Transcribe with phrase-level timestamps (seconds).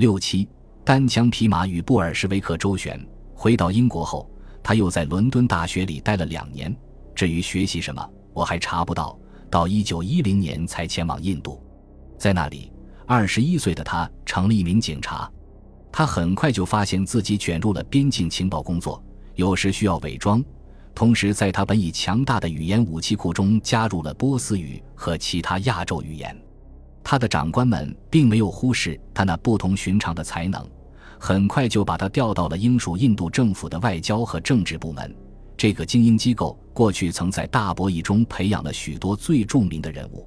[0.00, 0.48] 六七，
[0.82, 2.98] 单枪匹马与布尔什维克周旋。
[3.34, 4.30] 回到英国后，
[4.62, 6.74] 他又在伦敦大学里待了两年。
[7.14, 9.14] 至于学习什么，我还查不到。
[9.50, 11.62] 到一九一零年才前往印度，
[12.16, 12.72] 在那里，
[13.04, 15.30] 二十一岁的他成了一名警察。
[15.92, 19.04] 他很快就发现自己卷入了边境情报工作，
[19.34, 20.42] 有时需要伪装。
[20.94, 26.34] 同时，在他本已强大的语言武器库中加入了波斯语和其他亚洲语言。
[27.10, 30.64] 他的长官们并没有忽视他那不同寻常的才能，
[31.18, 35.12] 很快就把他调到了英属印度政府的外交和政治部门。
[35.56, 40.24] 这个精英机构过去曾在大博弈中培养了许多最著名的人物。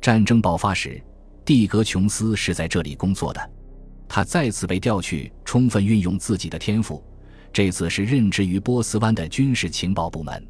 [0.00, 0.98] 战争爆发时，
[1.44, 3.50] 蒂格琼斯是在这里工作的。
[4.08, 7.04] 他再次被调去，充分运用自己的天赋。
[7.52, 10.42] 这次是任职于波斯湾的军事情报部门。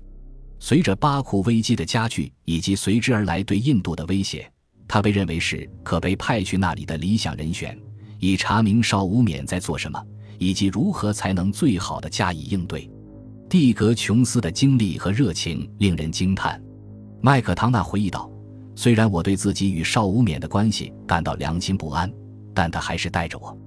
[0.61, 4.49] 随着巴库危机的加剧以及随之而来对印度的威胁，
[4.95, 7.77] 他被认为是可被派去那里的理想人选，
[8.21, 10.01] 以查明邵无冕在做什么，
[10.39, 12.89] 以及如何才能最好的加以应对。
[13.51, 16.63] 蒂格琼斯的经历和热情令人惊叹。
[17.21, 18.31] 麦克唐纳回忆道
[18.77, 22.09] ：“虽然我对自己与邵无冕的关系感到良心不安，
[22.55, 23.59] 但他还是带着我。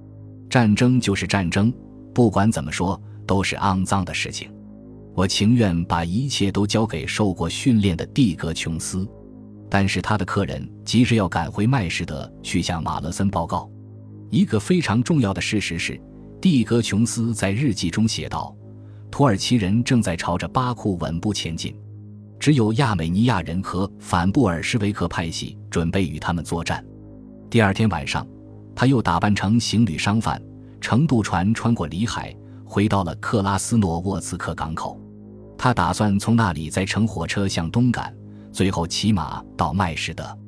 [0.48, 1.70] 战争就是战争，
[2.14, 4.50] 不管怎么说都是肮脏的事情。
[5.14, 9.06] 我情愿把一切都交给受过训练的蒂格琼斯。
[9.70, 13.70] 但是他的客人急着要赶回麦士德去向马勒森报告。
[14.30, 16.00] 一个非常重要的事实是，
[16.40, 18.54] 蒂格琼斯在日记中写道。”
[19.10, 21.74] 土耳其人正在朝着巴库稳步前进，
[22.38, 26.84] 只有亚美尼亚人和反布尔什维克派系准备与他们作战。
[27.48, 28.26] 第二天晚上，
[28.76, 30.40] 他又打扮成行李商贩，
[30.78, 35.00] 乘渡船穿过里海，回到了克拉斯诺沃茨克港口。
[35.56, 38.14] 他打算从那里再乘火车向东赶，
[38.52, 40.38] 最后骑马到麦士德。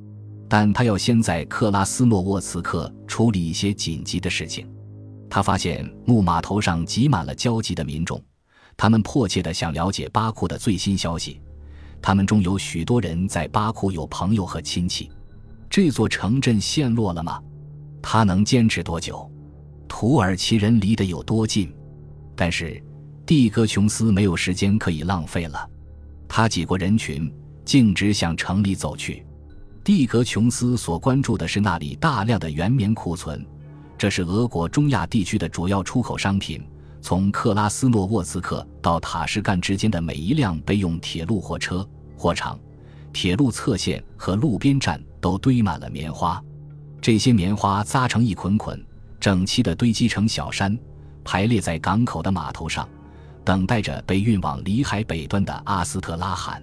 [0.49, 4.69] 但他要先在克拉斯诺沃茨克处理一些紧急的事情。
[5.29, 8.21] 他发现木码头上挤满了焦急的民众。
[8.77, 11.41] 他们迫切地想了解巴库的最新消息，
[12.03, 15.11] 他们中有许多人在巴库有朋友和亲戚。
[15.69, 17.41] 这座城镇陷落了吗？
[18.03, 19.31] 他能坚持多久？
[19.87, 21.73] 土耳其人离得有多近？
[22.35, 22.83] 但是，
[23.27, 25.69] 蒂格琼斯没有时间可以浪费了。
[26.27, 27.33] 他挤过人群，
[27.71, 29.25] 径直向城里走去。
[29.85, 33.47] 蒂格琼斯所关注的是那里大量的原棉库存，
[33.97, 36.61] 这是俄国中亚地区的主要出口商品。
[37.01, 42.59] 从克拉斯诺沃茨克到塔什干之间的每一辆备用铁路货车、货场、
[43.13, 46.43] 铁路侧线和路边站都堆满了棉花。
[47.01, 48.85] 这些棉花扎成一捆捆，
[49.21, 50.77] 整齐地堆积成小山，
[51.23, 52.89] 排列在港口的码头上，
[53.45, 56.61] 等待着被运往里海北端的阿斯特拉罕。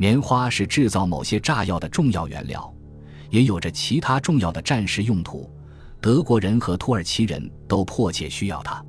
[0.00, 2.74] 棉花是制造某些炸药的重要原料，
[3.28, 5.46] 也有着其他重要的战时用途。
[6.00, 8.82] 德国人和土耳其人都迫切需要它。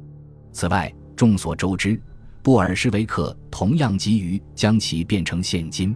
[0.54, 2.02] 此外，众所周知，
[2.42, 5.94] 布尔什维克同样急于将其变成现金。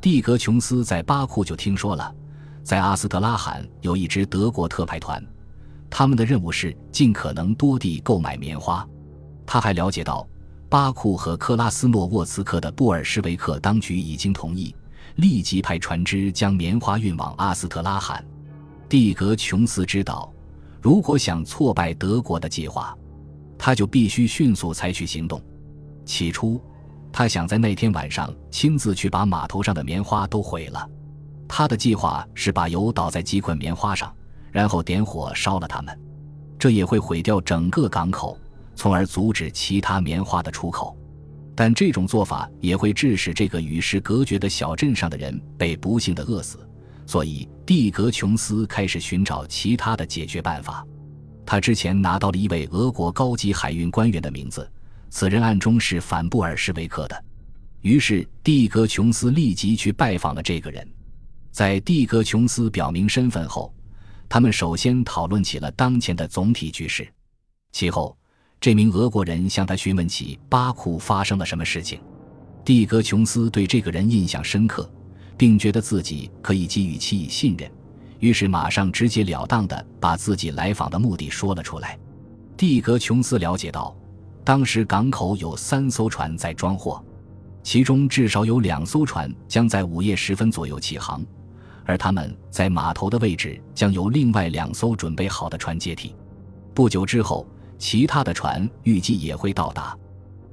[0.00, 2.14] 蒂格琼斯在巴库就听说了，
[2.62, 5.20] 在阿斯特拉罕有一支德国特派团，
[5.90, 8.88] 他们的任务是尽可能多地购买棉花。
[9.44, 10.24] 他还了解到，
[10.74, 14.74] 巴库和克拉斯诺沃茨克的布尔什维克当局已经同意
[15.14, 18.26] 立即派船只将棉花运往阿斯特拉罕。
[18.88, 20.34] 蒂格琼斯知道，
[20.82, 22.92] 如果想挫败德国的计划，
[23.56, 25.40] 他就必须迅速采取行动。
[26.04, 26.60] 起初，
[27.12, 30.90] 他想在那天晚上亲自去把码头上的棉花都毁了。
[31.46, 34.12] 他的计划是把油倒在几捆棉花上，
[34.50, 35.96] 然后点火烧了它们。
[36.58, 38.36] 这也会毁掉整个港口，
[38.74, 40.96] 从而阻止其他棉花的出口。
[41.54, 46.58] 但这种做法也会致使这个与世隔绝的小镇上的人被不幸的饿死。
[47.06, 50.84] 所以，蒂格琼斯开始寻找其他的解决办法。
[51.46, 54.68] 他之前拿到了一位俄国高级海运官员的名字，
[55.10, 57.24] 此人暗中是反布尔什维克的。
[57.82, 60.88] 于是蒂格琼斯立即去拜访了这个人。
[61.52, 63.72] 在蒂格琼斯表明身份后，
[64.26, 67.06] 他们首先讨论起了当前的总体局势。
[67.72, 68.16] 其后，
[68.64, 72.00] 这名俄国人向他询问起巴库发生了什么事情。
[72.64, 74.90] 蒂格琼斯对这个人印象深刻，
[75.36, 77.70] 并觉得自己可以给予其以信任。
[78.20, 81.98] 于是，马上直截了当地把自己来访的目的说了出来。
[82.56, 83.94] 蒂格琼斯了解到，
[84.42, 87.04] 当时港口有三艘船在装货，
[87.62, 91.22] 其中至少有两艘船将在午夜时分左右起航，
[91.84, 96.16] 而他们在码头的位置将由另外两艘准备好的船接替。
[96.72, 97.46] 不久之后，
[97.84, 99.94] 其他的船预计也会到达。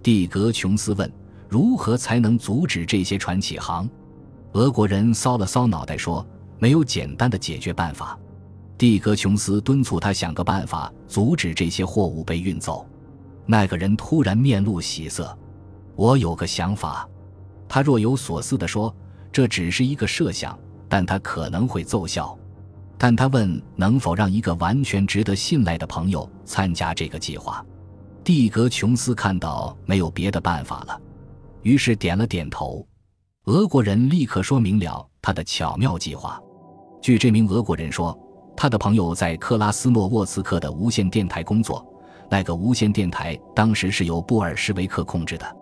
[0.04, 1.10] 蒂格琼斯问
[1.48, 3.90] ：“如何才能阻止这些船起航？”
[4.52, 6.28] 俄国人搔了搔脑袋说。
[6.60, 8.20] 没有简单的解决办法，
[8.78, 12.86] 蒂格琼斯敦促他想个办法阻止这些货物被运走。
[13.48, 15.36] 那个人突然面露喜色
[15.96, 17.10] ：“我有个想法。”
[17.68, 18.96] 他若有所思地说
[19.32, 20.56] ：“这只是一个设想，
[20.88, 22.38] 但他可能会奏效。”
[23.04, 27.66] 但他问能否让一个完全值得信赖的朋友参加这个计划。
[28.24, 31.02] 蒂格琼斯看到没有别的办法了，
[31.64, 32.86] 于是点了点头。
[33.46, 36.40] 俄国人立刻说明了他的巧妙计划。
[37.02, 38.16] 据这名俄国人说。
[38.56, 41.84] 他的朋友在克拉斯诺沃茨克的无线电台工作，
[42.30, 45.58] 那个无线电台当时是由布尔什维克控制的。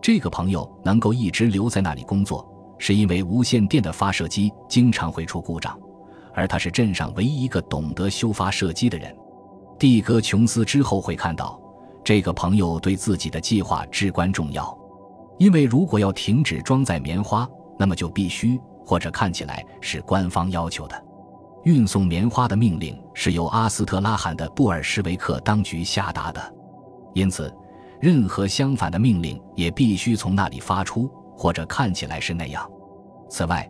[0.00, 2.48] 这个朋友能够一直留在那里工作，
[2.78, 5.78] 是因为无线电的发射机经常会出故障，
[6.34, 9.14] 而他是镇上唯一一个懂得修发射击的人。
[9.78, 11.60] 蒂格琼斯之后会看到，
[12.04, 14.76] 这个朋友对自己的计划至关重要，
[15.38, 17.48] 因为如果要停止装载棉花，
[17.78, 21.04] 那么就必须，或者看起来是官方要求的。
[21.64, 26.54] 运送棉花的命令是由阿斯特拉罕的布尔什维克当局下达的，
[27.14, 27.52] 因此，
[28.00, 32.68] 任何相反的命令也必须从那里发出，或者看起来是那样。
[33.28, 33.68] 此外，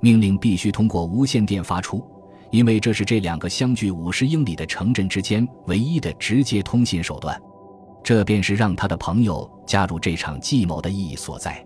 [0.00, 2.04] 命令必须通过无线电发出，
[2.50, 7.40] 因为这是这两个相距五十英里的城镇之间唯一的直接通信手段。
[8.02, 11.62] 这便是让他的朋友加入这场计谋的意义所在。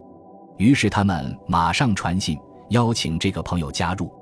[0.59, 2.39] 于是，他们马上传信
[2.71, 4.13] 邀请这个朋友加入。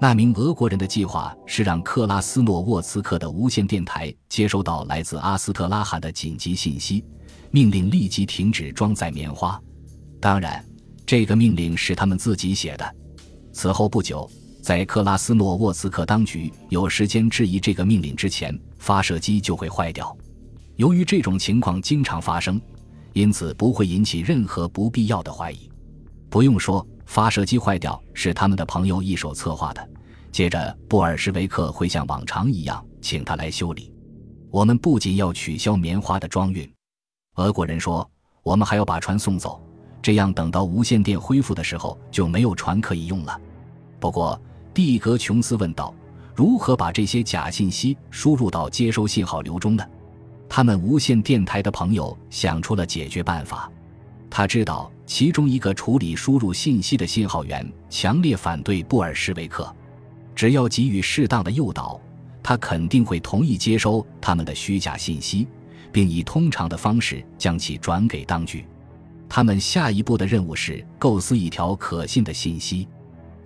[0.00, 7.04] 那名俄国人的计划是让克拉斯诺沃茨克的无线电台接收到来自阿斯特拉罕的紧急信息，
[7.50, 9.60] 命令立即停止装载棉花。
[10.18, 10.64] 当然，
[11.04, 12.94] 这个命令是他们自己写的。
[13.52, 14.30] 此后不久，
[14.62, 20.16] 在克拉斯诺沃茨克当局有时间质疑这个命令之前，发射机就会坏掉。
[20.76, 22.60] 由于这种情况经常发生，
[23.12, 25.70] 因此不会引起任何不必要的怀疑。
[26.28, 26.86] 不用说。
[27.06, 29.90] 发射机坏掉是他们的朋友一手策划的。
[30.30, 33.92] 接着，布尔什维克会像往常一样请他来修理。
[34.48, 36.72] 我们不仅要取消棉花的装运，
[37.34, 38.08] 俄国人说，
[38.44, 39.60] 我们还要把船送走，
[40.02, 43.40] 这样等到无线电恢复的时候就没有船可以用了。
[43.98, 44.40] 不过，
[44.72, 45.94] 蒂格琼斯问道
[46.34, 49.84] ：“如何把这些假信息输入到接收信号流中呢？”
[50.48, 53.70] 他们无线电台的朋友想出了解决办法。
[54.28, 59.72] 他知道其中一个处理输入信息的信号员强烈反对布尔什维克，
[60.34, 62.00] 只要给予适当的诱导，
[62.42, 65.46] 他肯定会同意接收他们的虚假信息，
[65.92, 68.64] 并以通常的方式将其转给当局。
[69.30, 72.86] 他们下一步的任务是构思一条可信的信息。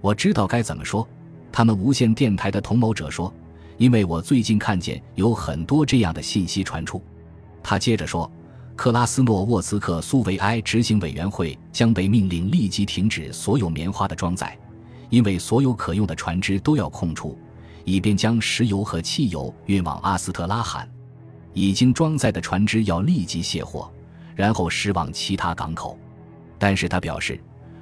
[0.01, 1.07] 我知道该怎么说，
[1.53, 3.33] 他们无线电台的同谋者说，
[3.77, 7.01] 因为我最近看见有很多这样的信息传出。
[7.63, 8.29] 他接着说。
[8.77, 14.59] 克拉斯诺沃茨克苏维埃执行委员会将被命令立即停止所有棉花的装载，
[15.11, 17.39] 因为所有可用的船只都要空出，
[17.85, 20.91] 以便将石油和汽油运往阿斯特拉罕。
[21.53, 23.89] 已经装载的船只要立即卸货，
[24.35, 25.99] 然后驶往其他港口。
[26.59, 27.39] 但是他表示，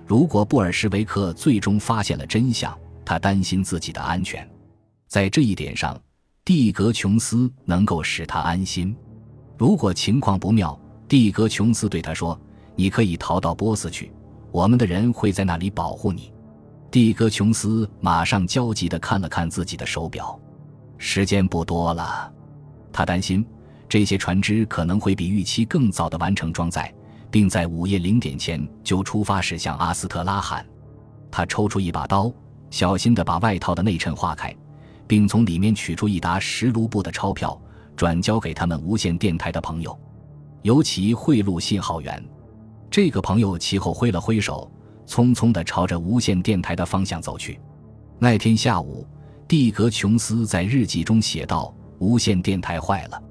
[0.06, 4.48] 如果布尔什维克最终发现了真相，他担心自己的安全。
[5.08, 6.00] 在这一点上，
[6.44, 8.96] 蒂格琼斯能够使他安心。
[9.56, 12.38] 如果情况不妙，蒂格琼斯对他说
[12.74, 14.10] ：“你可以逃到波斯去，
[14.50, 16.32] 我们的人会在那里保护你。”
[16.90, 20.38] 蒂格琼斯马上焦急地看了看自己的手表，
[20.98, 22.32] 时间不多了。
[22.92, 23.46] 他担心
[23.92, 26.90] 这些船只可能会比预期更早地完成装载，
[27.30, 30.66] 并在午夜零点前就出发驶向阿斯特拉罕。
[31.30, 32.32] 他抽出一把刀，
[32.70, 34.56] 小心地把外套的内衬划开，
[35.06, 37.60] 并从里面取出一沓十卢布的钞票，
[37.94, 39.94] 转交给他们无线电台的朋友。
[40.62, 42.24] 尤其贿赂信号员，
[42.90, 44.72] 这个朋友其后挥了挥手，
[45.06, 47.60] 匆匆地朝着无线电台的方向走去。
[48.18, 49.06] 那天下午，
[49.46, 53.22] 蒂格琼斯在日记中写道：“无线电台坏了。”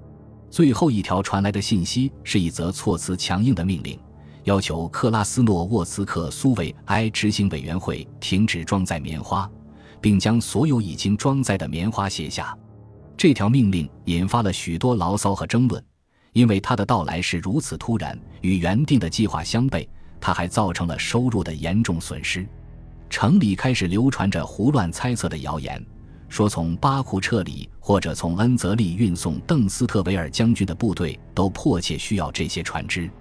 [0.52, 3.98] 最后一条传来的信息是一则措辞强硬的命令，
[4.44, 9.50] 要求克拉斯诺沃茨克苏维埃执行委员会停止装载棉花，
[10.02, 12.54] 并将所有已经装载的棉花卸下。
[13.16, 15.82] 这条命令引发了许多牢骚和争论。
[16.34, 19.86] 因为他的到来是如此突然，与原定的计划相悖，
[20.20, 22.48] 他还造成了收入的严重损失。
[23.10, 25.86] 城里开始流传着胡乱猜测的谣言，
[26.32, 33.12] 说从巴库撤离或者从恩泽利运送邓斯特维尔将军的部队都迫切需要这些船只。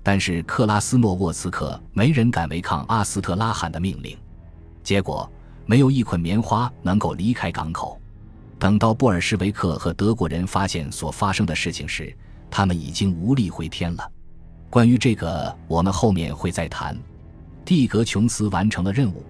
[0.00, 4.16] 但是克拉斯诺沃茨克没人敢违抗阿斯特拉罕的命令，
[4.84, 5.28] 结果
[5.66, 8.00] 没有一捆棉花能够离开港口。
[8.60, 12.16] 等到布尔什维克和德国人发现所发生的事情时，
[12.48, 14.08] 他们已经无力回天了。
[14.70, 16.96] 关于这个，我们后面会再谈。
[17.64, 19.24] 蒂格琼斯完成了任务，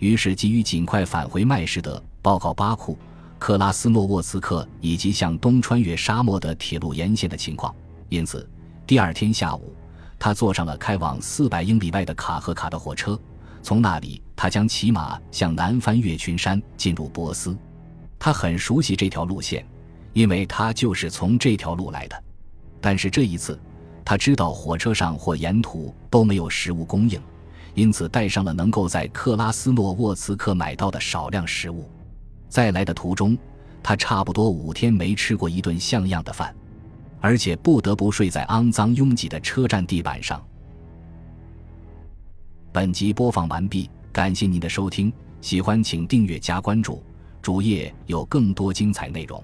[0.00, 2.96] 于是急于尽快返回麦士德，报告巴库，
[3.36, 7.74] 克拉斯诺沃茨克以及向东穿越沙漠的铁路沿线的情况。
[8.08, 8.48] 因此，
[8.86, 9.74] 第二天下午，
[10.20, 13.18] 他坐上了开往四百英里外的卡赫卡的火车。
[13.60, 17.56] 从那里，他将骑马向南翻越群山，进入波斯。
[18.20, 19.66] 他很熟悉这条路线，
[20.12, 22.24] 因为他就是从这条路来的。
[22.80, 23.58] 但是这一次，
[24.04, 27.20] 他知道火车上或沿途都没有食物供应，
[27.74, 31.88] 因此带上了能够在克拉斯诺沃茨克买到的少量食物。
[32.52, 33.34] 在来的途中，
[33.82, 36.54] 他差不多五天没吃过一顿像样的饭，
[37.18, 40.44] 而且不得不睡在肮脏拥挤的车站地板上。
[42.70, 47.02] 本集播放完毕，感谢您的收听，喜欢请订阅加关注，
[47.40, 49.42] 主页有更多精彩内容。